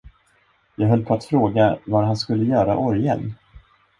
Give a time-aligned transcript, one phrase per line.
[0.75, 3.33] Jag höll på att fråga, var han skulle göra orgeln.